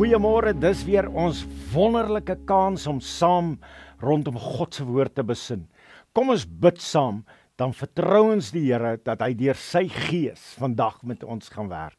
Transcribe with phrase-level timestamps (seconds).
[0.00, 1.42] Goeiemôre, dis weer ons
[1.74, 3.50] wonderlike kans om saam
[4.00, 5.66] rondom God se woord te besin.
[6.16, 7.18] Kom ons bid saam,
[7.60, 11.98] dan vertrou ons die Here dat hy deur sy gees vandag met ons gaan werk.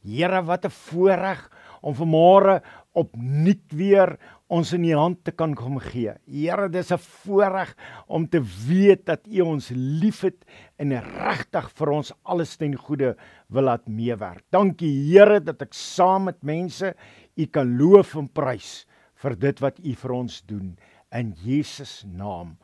[0.00, 1.50] Here, wat 'n voorreg
[1.82, 2.62] om vanmôre
[2.94, 4.16] opnuut weer
[4.48, 6.12] ons in u hand te kan kom gee.
[6.24, 7.74] Here, dis 'n voorreg
[8.08, 10.44] om te weet dat u ons liefhet
[10.78, 13.14] en regtig vir ons alles ten goeie
[13.48, 14.44] wil laat meewerk.
[14.50, 16.94] Dankie Here dat ek saam met mense
[17.36, 18.84] u kan loof en prys
[19.22, 20.74] vir dit wat u vir ons doen
[21.14, 22.56] in Jesus naam.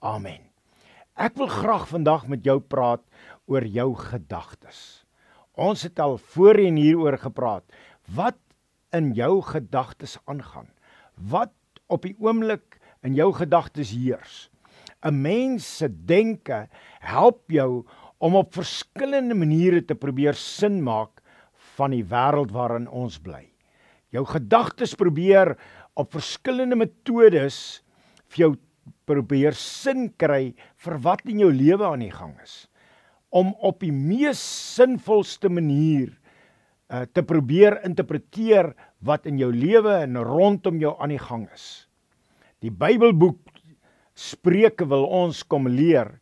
[0.00, 0.42] Amen.
[1.18, 3.02] Ek wil graag vandag met jou praat
[3.50, 5.04] oor jou gedagtes.
[5.58, 7.64] Ons het al voorheen hieroor gepraat.
[8.14, 8.38] Wat
[8.94, 10.68] in jou gedagtes aangaan.
[11.18, 11.52] Wat
[11.90, 14.48] op die oomblik in jou gedagtes heers.
[15.02, 16.68] 'n Mens se denke
[17.00, 17.84] help jou
[18.18, 21.22] om op verskillende maniere te probeer sin maak
[21.76, 23.46] van die wêreld waarin ons bly.
[24.14, 25.54] Jou gedagtes probeer
[25.98, 27.82] op verskillende metodes
[28.32, 28.52] vir jou
[29.08, 32.66] probeer sin kry vir wat in jou lewe aan die gang is
[33.28, 36.14] om op die mees sinvolste manier
[36.88, 38.72] uh, te probeer interpreteer
[39.04, 41.88] wat in jou lewe en rondom jou aan die gang is.
[42.64, 43.52] Die Bybelboek
[44.18, 46.16] Spreuke wil ons kom leer.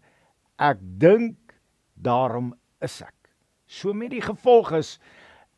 [0.61, 1.55] Ek dink
[1.97, 2.51] daarom
[2.85, 3.15] is ek.
[3.65, 4.97] So met die gevolg is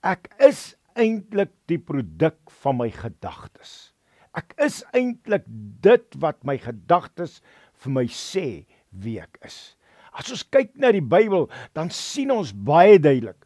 [0.06, 3.92] ek is eintlik die produk van my gedagtes.
[4.36, 5.46] Ek is eintlik
[5.82, 7.38] dit wat my gedagtes
[7.82, 8.46] vir my sê
[8.91, 9.78] wie ek is.
[10.19, 11.46] As ons kyk na die Bybel,
[11.78, 13.38] dan sien ons baie duidelik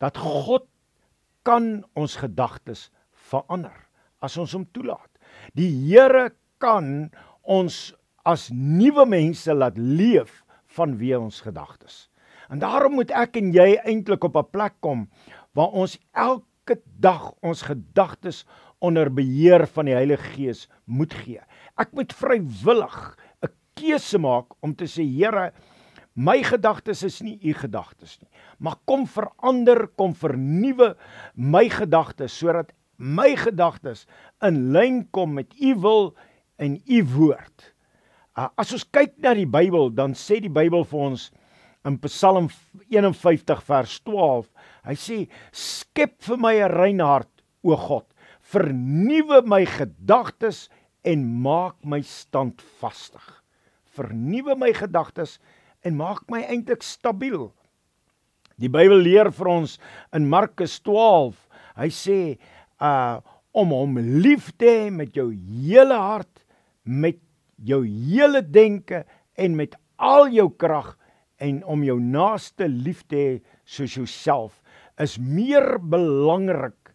[0.00, 0.66] dat God
[1.46, 2.88] kan ons gedagtes
[3.30, 3.86] verander
[4.24, 5.10] as ons hom toelaat.
[5.56, 6.30] Die Here
[6.62, 7.10] kan
[7.42, 7.94] ons
[8.26, 10.42] as nuwe mense laat leef
[10.76, 12.08] van wie ons gedagtes.
[12.50, 15.08] En daarom moet ek en jy eintlik op 'n plek kom
[15.54, 16.44] waar ons elke
[16.98, 18.44] dag ons gedagtes
[18.78, 21.40] onder beheer van die Heilige Gees moet gee.
[21.78, 25.52] Ek moet vrywillig 'n keuse maak om te sê Here,
[26.16, 28.30] My gedagtes is nie u gedagtes nie.
[28.58, 30.94] Maar kom verander, kom vernuwe
[31.36, 34.06] my gedagtes sodat my gedagtes
[34.40, 36.14] in lyn kom met u wil
[36.56, 37.72] en u woord.
[38.36, 41.28] Uh, as ons kyk na die Bybel, dan sê die Bybel vir ons
[41.86, 42.48] in Psalm
[42.90, 44.48] 51 vers 12,
[44.86, 45.18] hy sê:
[45.52, 47.30] "Skep vir my 'n rein hart,
[47.62, 48.06] o God,
[48.42, 50.68] vernuwe my gedagtes
[51.04, 53.42] en maak my standvastig."
[53.96, 55.38] Vernuwe my gedagtes
[55.82, 57.52] en maak my eintlik stabiel.
[58.58, 59.78] Die Bybel leer vir ons
[60.12, 61.34] in Markus 12.
[61.76, 62.38] Hy sê
[62.80, 63.20] uh
[63.56, 66.44] om hom lief te hê met jou hele hart,
[66.84, 67.16] met
[67.56, 70.92] jou hele denke en met al jou krag
[71.42, 73.32] en om jou naaste lief te hê
[73.64, 74.62] soos jouself
[75.02, 76.94] is meer belangrik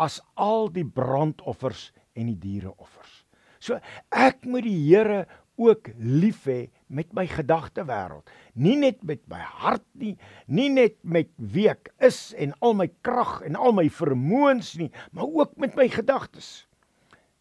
[0.00, 3.24] as al die brandoffers en die diereoffers.
[3.60, 3.76] So
[4.16, 5.26] ek moet die Here
[5.60, 8.28] ook lief hê met my gedagte wêreld.
[8.56, 10.16] Nie net met my hart nie,
[10.48, 14.88] nie net met wie ek is en al my krag en al my vermoëns nie,
[15.12, 16.64] maar ook met my gedagtes.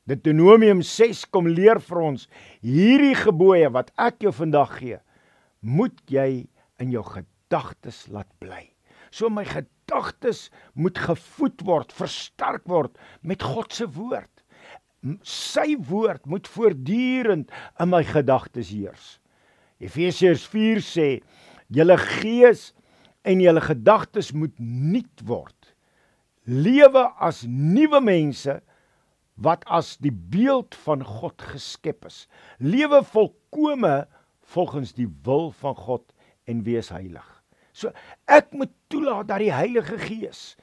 [0.10, 2.26] Deuteronomium 6 kom leer vir ons
[2.66, 5.00] hierdie gebooie wat ek jou vandag gee,
[5.60, 6.48] moet jy
[6.80, 8.70] in jou gedagtes laat bly.
[9.12, 14.40] So my gedagtes moet gevoed word, versterk word met God se woord
[15.24, 19.18] sy woord moet voortdurend in my gedagtes heers.
[19.80, 21.08] Efesiërs 4 sê
[21.72, 22.70] julle gees
[23.28, 25.56] en julle gedagtes moet nuut word.
[26.44, 28.60] Lewe as nuwe mense
[29.40, 32.26] wat as die beeld van God geskep is.
[32.60, 34.04] Lewe volkome
[34.54, 36.06] volgens die wil van God
[36.50, 37.28] en wees heilig.
[37.72, 37.94] So
[38.30, 40.58] ek moet toelaat dat die Heilige Gees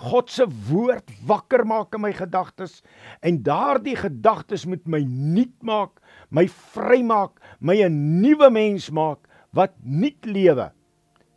[0.00, 2.78] God se woord wakker maak in my gedagtes
[3.26, 5.98] en daardie gedagtes moet my nuut maak,
[6.30, 10.70] my vrymaak, my 'n nuwe mens maak wat nuut lewe.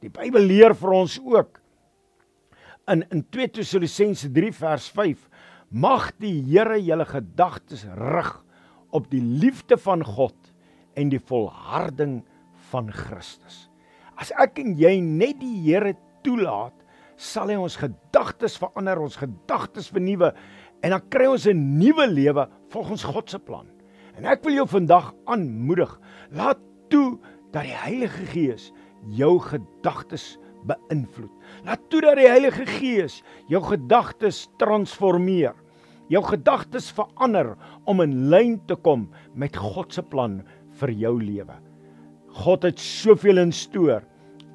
[0.02, 1.60] Die Bybel leer vir ons ook
[2.88, 5.30] in in 2 Tessalonisense 3 vers 5
[5.72, 8.32] mag die Here julle gedagtes rig
[8.92, 10.36] op die liefde van God
[10.96, 12.22] en die volharding
[12.72, 13.68] van Christus.
[14.20, 16.76] As ek en jy net die Here toelaat
[17.18, 20.34] sal hy ons gedagtes verander, ons gedagtes vernuwe
[20.84, 23.68] en dan kry ons 'n nuwe lewe volgens God se plan.
[24.18, 26.00] En ek wil jou vandag aanmoedig,
[26.32, 26.60] laat
[26.90, 27.20] toe
[27.52, 28.72] dat die Heilige Gees
[29.10, 30.38] jou gedagtes
[30.68, 31.32] beïnvloed.
[31.66, 35.56] Laat toe dat die Heilige Gees jou gedagtes transformeer.
[36.12, 37.56] Jou gedagtes verander
[37.90, 40.42] om in lyn te kom met God se plan
[40.84, 41.56] vir jou lewe.
[42.44, 44.04] God het soveel in stoor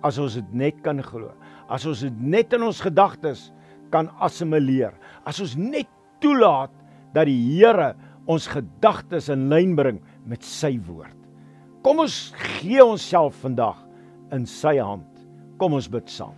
[0.04, 1.32] as ons dit net kan glo
[1.68, 3.48] as ons dit net in ons gedagtes
[3.92, 4.94] kan assimileer,
[5.28, 5.88] as ons net
[6.22, 6.72] toelaat
[7.14, 7.92] dat die Here
[8.28, 11.14] ons gedagtes in lyn bring met sy woord.
[11.84, 13.78] Kom ons gee onsself vandag
[14.34, 15.06] in sy hand.
[15.60, 16.34] Kom ons bid saam.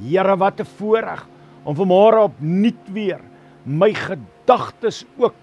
[0.00, 1.26] Here, wat 'n voorreg
[1.64, 3.20] om vanmôre opnuut weer
[3.64, 5.34] my gedagtes ook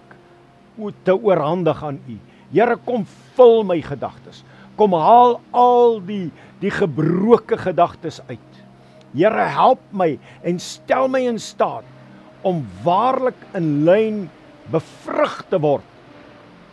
[1.03, 2.17] te oorhandig aan U.
[2.53, 3.05] Here, kom
[3.37, 4.43] vul my gedagtes.
[4.79, 6.29] Kom haal al die
[6.59, 8.59] die gebroke gedagtes uit.
[9.13, 10.13] Here, help my
[10.43, 11.87] en stel my in staat
[12.47, 14.19] om waarlik in lyn
[14.71, 15.85] bevrug te word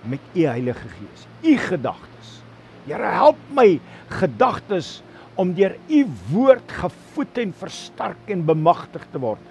[0.06, 1.26] met U Heilige Gees.
[1.42, 2.36] U gedagtes.
[2.86, 3.76] Here, help my
[4.20, 5.00] gedagtes
[5.36, 9.42] om deur u woord gevoed en versterk en bemagtig te word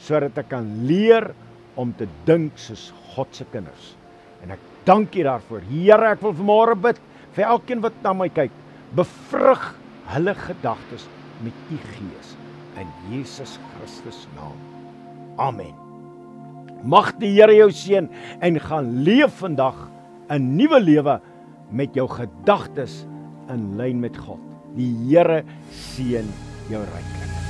[0.00, 1.30] sodat ek kan leer
[1.80, 3.92] om te dink soos God se kinders.
[4.42, 5.64] En ek dank U daarvoor.
[5.70, 7.00] Here, ek wil vanmôre bid
[7.34, 8.52] vir elkeen wat na my kyk,
[8.94, 9.72] bevrug
[10.12, 11.08] hulle gedagtes
[11.44, 12.34] met U Gees
[12.80, 14.58] in Jesus Christus naam.
[15.40, 15.74] Amen.
[16.84, 18.10] Mag die Here jou seën
[18.44, 19.88] en gaan leef vandag
[20.28, 21.20] 'n nuwe lewe
[21.70, 23.06] met jou gedagtes
[23.48, 24.40] in lyn met God.
[24.76, 26.28] Die Here seën
[26.68, 27.43] jou ryklik.